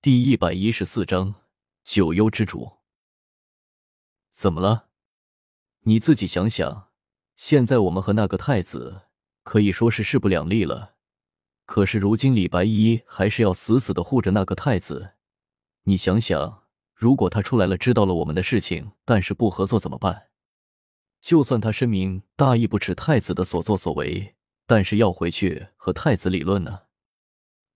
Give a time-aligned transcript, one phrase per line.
[0.00, 1.34] 第一百一十四章
[1.82, 2.74] 九幽之主。
[4.30, 4.90] 怎么了？
[5.80, 6.90] 你自己想想，
[7.34, 9.02] 现在我们和那个太子
[9.42, 10.94] 可以说是势不两立了。
[11.66, 15.14] 可是如今李白衣还是要死死的护着那个太子。
[15.82, 16.62] 你想想，
[16.94, 20.28] 如果他出来了，知道了我们的事情，但是不合作怎么办？
[21.20, 26.82] 就算他深明大义不耻太子的所作所为，但是要回去和太子理论呢？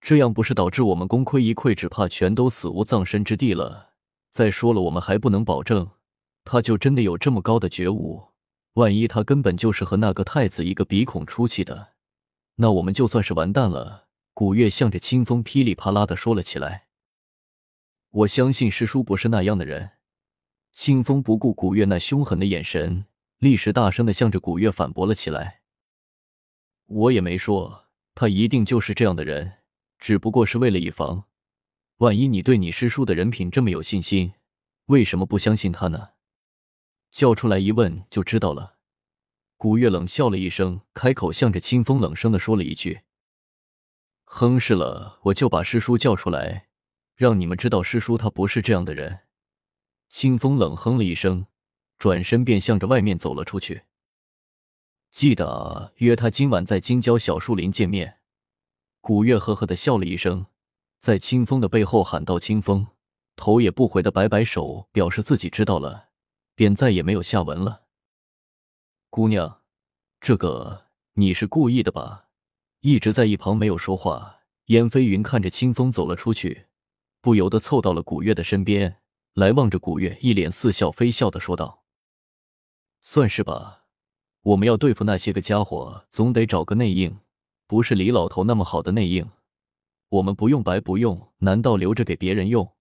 [0.00, 3.90] 这样不是导致我们功亏一篑，只怕全都死无葬身之地了。
[4.30, 5.90] 再说了，我们还不能保证，
[6.44, 8.28] 他就真的有这么高的觉悟。
[8.74, 11.94] 万一他根本就是和那个太子一个鼻孔出气的，
[12.56, 14.06] 那我们就算是完蛋了。
[14.32, 16.86] 古月向着清风噼里啪啦的说了起来。
[18.10, 19.90] 我相信师叔不是那样的人。
[20.70, 23.06] 清风不顾古月那凶狠的眼神，
[23.38, 25.62] 立时大声的向着古月反驳了起来。
[26.86, 29.57] 我也没说他一定就是这样的人。
[29.98, 31.24] 只不过是为了以防，
[31.98, 34.32] 万一你对你师叔的人品这么有信心，
[34.86, 36.10] 为什么不相信他呢？
[37.10, 38.76] 叫出来一问就知道了。
[39.56, 43.00] 古月冷笑了一声，开口向着清风冷声的说了一句
[44.24, 46.68] ：“哼，是了，我就把师叔叫出来，
[47.16, 49.20] 让你们知道师叔他不是这样的人。”
[50.08, 51.46] 清风冷哼了一声，
[51.98, 53.82] 转身便向着外面走了出去。
[55.10, 58.17] 记得约他今晚在金郊小树林见面。
[59.00, 60.46] 古月呵呵的笑了一声，
[60.98, 62.86] 在清风的背后喊道：“清风，
[63.36, 66.08] 头也不回的摆摆手，表示自己知道了，
[66.54, 67.84] 便再也没有下文了。”
[69.08, 69.62] 姑娘，
[70.20, 72.26] 这个你是故意的吧？
[72.80, 74.36] 一直在一旁没有说话。
[74.66, 76.66] 燕飞云看着清风走了出去，
[77.22, 79.00] 不由得凑到了古月的身边，
[79.32, 81.84] 来望着古月，一脸似笑非笑的说道
[83.00, 83.84] ：“算是吧，
[84.42, 87.18] 我们要对付那些个家伙，总得找个内应。”
[87.68, 89.28] 不是李老头那么好的内应，
[90.08, 92.72] 我们不用白不用，难道留着给别人用？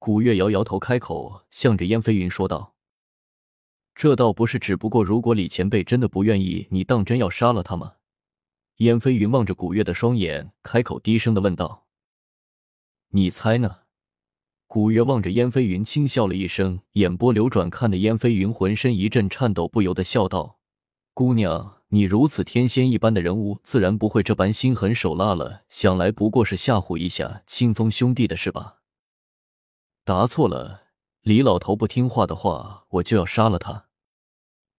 [0.00, 2.74] 古月摇摇头，开口向着燕飞云说道
[3.94, 7.94] ：“这倒不是，只不过如果李前辈真的不愿意，你当真要杀了他吗？”
[8.78, 11.86] 燕飞云望着古月的双眼，开口低声的问道
[13.14, 13.82] ：“你猜呢？”
[14.66, 20.58] 古月望着燕飞云，轻笑了一声，眼波流转，看得燕飞云浑身一阵颤抖，不由得笑道
[21.14, 25.64] ：“姑娘。”你如此天仙一般的人物，自然不会这般心狠手辣了。
[25.68, 28.78] 想来不过是吓唬一下清风兄弟的事吧？
[30.02, 30.84] 答错了，
[31.20, 33.88] 李老头不听话的话，我就要杀了他。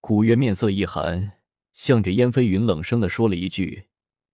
[0.00, 1.34] 古月面色一寒，
[1.72, 3.86] 向着燕飞云冷声的说了一句。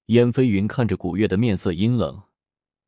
[0.07, 2.23] 燕飞云看着古月的面色阴冷，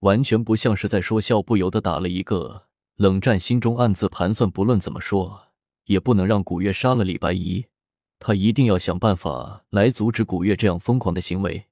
[0.00, 2.64] 完全不像是在说笑，不由得打了一个
[2.97, 5.48] 冷战，心中暗自盘算，不论怎么说，
[5.84, 7.66] 也不能让古月杀了李白衣。
[8.24, 11.66] 他一定要想办法来阻止古月这样疯狂的行为。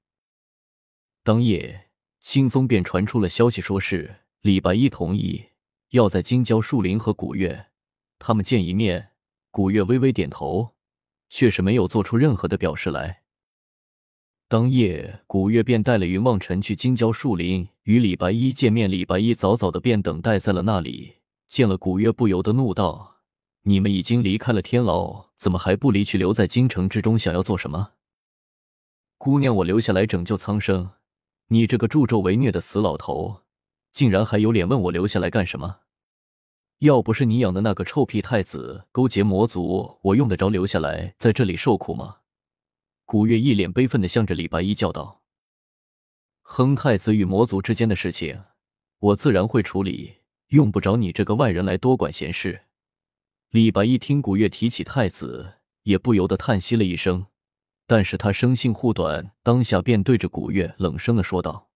[1.23, 1.87] 当夜，
[2.19, 5.45] 清风便传出了消息，说是李白衣同意
[5.91, 7.67] 要在金郊树林和古月
[8.19, 9.11] 他们见一面。
[9.49, 10.75] 古月微微点头，
[11.29, 13.21] 却是没有做出任何的表示来。
[14.49, 18.91] 当夜，古月便带了云望尘去金郊树林与李白衣见面。
[18.91, 21.13] 李白衣早早的便等待在了那里，
[21.47, 23.10] 见了古月，不由得怒道。
[23.63, 27.17] 你们已经离开了天牢，怎么还不离去，留在京城之中？
[27.17, 27.91] 想要做什么？
[29.19, 30.91] 姑娘，我留下来拯救苍生。
[31.49, 33.41] 你这个助纣为虐的死老头，
[33.91, 35.81] 竟然还有脸问我留下来干什么？
[36.79, 42.17] 要不是你养的那个臭屁太子勾结魔族，我用得着留下来在这里受苦吗？
[43.05, 45.21] 古月一脸悲愤的向着李白衣叫道
[46.41, 48.41] ：“哼，太子与魔族之间的事情，
[48.97, 52.63] 我自然会处理，用不着你这个外人来多管闲事。”
[53.51, 57.25] 李白一听古月提起太子，也不由得叹息了一声，
[57.85, 61.67] 但是他生性护短，当下便对着古月冷声的说道：“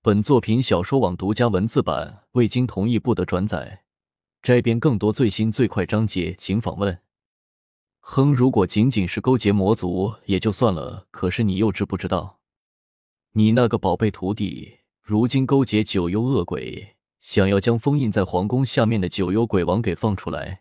[0.00, 3.82] 本作品小说网独家文字版，未经同意不得转载。
[4.42, 6.98] 摘编更多最新最快章节，请访问。”
[8.00, 12.40] 哼，如果仅仅是勾结魔族也就算了，可是你又知不知道，
[13.32, 16.93] 你那个宝贝徒弟如今勾结九幽恶鬼？
[17.24, 20.60] 想要将封印在皇宫下面的九幽鬼王给放出来，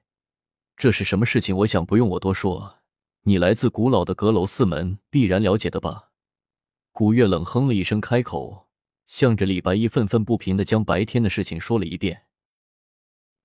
[0.77, 1.54] 这是什么事情？
[1.57, 2.77] 我想不用我多说，
[3.24, 6.12] 你来自古老的阁楼四门，必然了解的吧？
[6.94, 8.69] 古月冷哼了一声，开口，
[9.06, 12.24] 向着李白衣愤愤不平的将白天的事情说了一遍。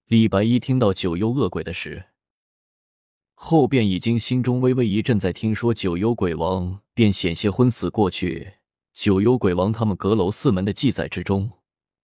[0.06, 2.10] 李白衣听到九幽恶鬼的事
[3.34, 8.54] 后，便已经心中微微一震，在听说九幽鬼王便险些昏死过去。
[8.94, 11.57] 九幽鬼王他们阁楼四门的记载之中。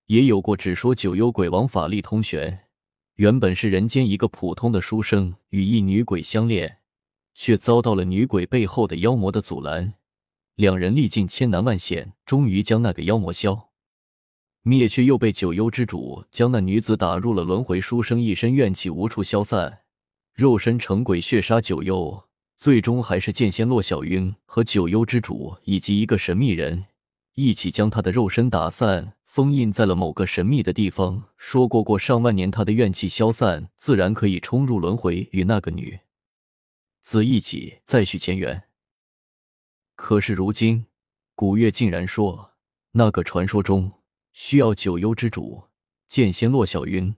[0.07, 2.67] 也有过只说九幽鬼王法力通玄，
[3.15, 6.79] 原本是人间一个普通的书生，与一女鬼相恋，
[7.35, 9.95] 却遭到了女鬼背后的妖魔的阻拦，
[10.57, 13.71] 两人历尽千难万险，终于将那个妖魔消
[14.63, 19.81] 灭却又被九幽之主将那女子打入了轮回，书生一身怨气无处消散，
[20.35, 22.25] 肉身成鬼血杀九幽，
[22.59, 26.85] 最终还是剑仙洛小云和九幽之主以及一个神秘人
[27.35, 31.25] 一起将他的肉身打散，封印在了某个神秘的地方。
[31.37, 35.99] 说过过上万年，他的怨气消散，自然可以冲入轮回，与那个女
[37.01, 38.63] 子一起再续前缘。
[39.97, 40.87] 可是如今，
[41.35, 42.53] 古月竟然说
[42.93, 43.91] 那个传说中。
[44.33, 45.65] 需要九幽之主
[46.07, 47.17] 剑仙洛小云，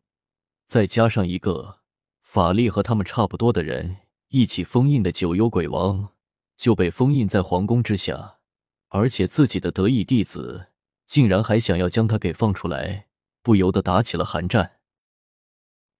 [0.66, 1.80] 再加上一个
[2.22, 3.98] 法力和他们差不多的人
[4.28, 6.14] 一起封印的九幽鬼王，
[6.56, 8.38] 就被封印在皇宫之下。
[8.88, 10.68] 而且自己的得意弟子
[11.06, 13.06] 竟然还想要将他给放出来，
[13.42, 14.78] 不由得打起了寒战。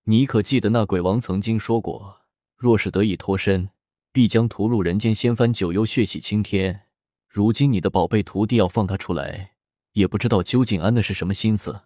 [0.05, 2.23] 你可记得那鬼王曾经说过，
[2.57, 3.71] 若是得以脱身，
[4.13, 6.87] 必将屠戮人间，掀翻九幽，血洗青天。
[7.29, 9.53] 如今你的宝贝徒弟要放他出来。
[9.93, 11.85] 也不知道究竟安的是什么心思。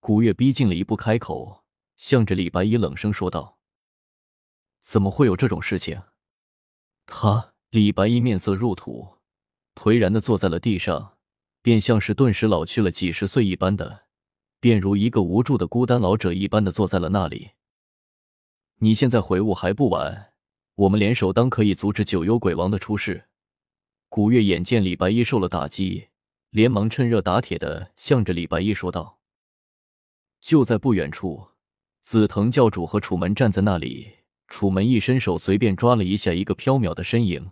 [0.00, 1.62] 古月逼近了一步，开口，
[1.98, 3.58] 向着李白衣冷声说道
[4.80, 6.04] ：“怎么会有这种事情？”
[7.04, 9.18] 他李白衣面色入土，
[9.74, 11.17] 颓然的坐在了地上，
[11.62, 14.04] 便像是顿时老去了几十岁一般的，
[14.60, 17.50] 便如一个无助的孤单老者一般的坐在了那里。
[18.78, 20.32] 你现在悔悟还不晚，
[20.74, 23.26] 我们联手当可以阻止九幽鬼王的出世。
[24.08, 26.08] 古月眼见李白衣受了打击。
[26.50, 29.20] 连忙趁热打铁的向着李白衣说道
[30.40, 31.48] ：“就在不远处，
[32.00, 34.14] 紫藤教主和楚门站在那里。
[34.46, 37.50] 楚门一伸手，随便抓了一下一个飘渺的身影，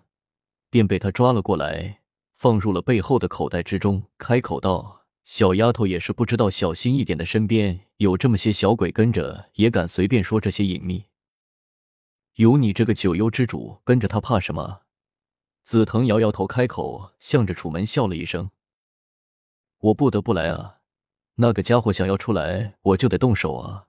[0.70, 2.00] 便被他抓了过来，
[2.36, 4.02] 放入了背后的口袋之中。
[4.16, 11.06] 开口道：‘小丫头也是不知道小心一点的，身边有这么些小鬼跟着，也敢随便说这些隐秘？
[12.34, 14.82] 有你这个九幽之主跟着，他怕什么？’
[15.64, 18.50] 紫藤摇摇头，开口向着楚门笑了一声。”
[19.80, 20.76] 我不得不来啊！
[21.36, 23.86] 那个家伙想要出来，我就得动手啊！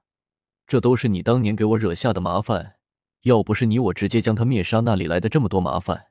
[0.66, 2.76] 这都是你当年给我惹下的麻烦，
[3.22, 6.08] 要不是你，我直接将他灭杀，哪里来的这么多麻烦？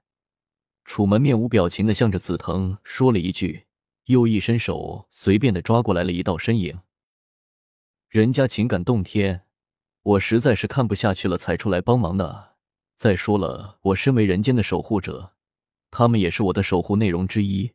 [0.86, 3.66] 楚门面无表情的向着紫藤说了一句，
[4.04, 6.78] 又一伸手，随便的抓过来了一道身影。
[8.08, 9.42] 人家情感动天，
[10.02, 12.54] 我实在是看不下去了，才出来帮忙的。
[12.96, 15.34] 再说了，我身为人间的守护者，
[15.90, 17.72] 他们也是我的守护内容之一，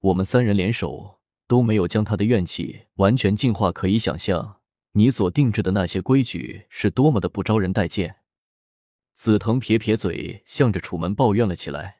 [0.00, 1.20] 我们三人联手。
[1.48, 4.56] 都没有将他的怨气完全净化，可以想象
[4.94, 8.16] 你所定制的那些规矩是多么的不招人待见。
[9.14, 11.95] 紫藤撇撇嘴，向着楚门抱怨了起来：“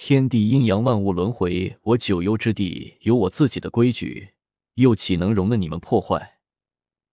[0.00, 4.34] 天地阴阳，万物轮回，我九幽之地有我自己的规矩，
[4.74, 6.38] 又岂能容得你们破坏？”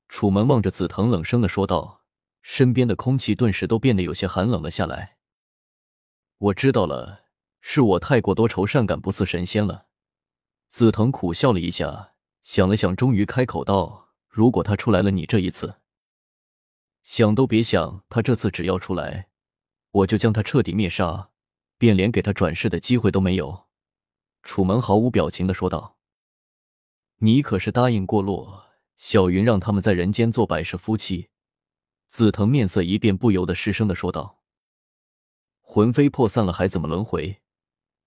[0.07, 2.03] 楚门望着紫藤，冷声的说道，
[2.43, 5.17] 身边的空气顿时都变得有些寒冷了下来。
[6.37, 7.23] 我知道了，
[7.59, 9.87] 是我太过多愁善感，不似神仙了。
[10.69, 15.77] 紫藤苦笑了一下，想了想，终于开口道：“如果他出来了，你这一次
[17.01, 19.29] 想都别想，他这次只要出来，
[19.89, 21.31] 我就将他彻底灭杀，
[21.77, 23.65] 便连给他转世的机会都没有。”
[24.43, 25.97] 楚门毫无表情的说道
[27.19, 28.65] ：“你可是答应过洛
[28.97, 31.29] 小云，让他们在人间做百世夫妻？”
[32.07, 34.41] 紫藤面色一变，不由得失声的说道
[35.61, 37.41] ：“魂飞魄散了，还怎么轮回？”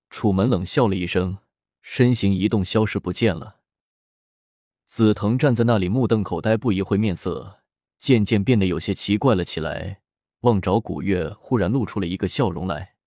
[0.09, 1.39] 楚门冷笑了一声。
[1.81, 3.61] 身形一动，消失不见了。
[4.85, 7.61] 紫藤站在那里，目瞪口呆，不一会，面色
[7.99, 10.03] 渐渐变得有些奇怪了起来。
[10.41, 12.98] 望着古月，忽然露出了一个笑容来。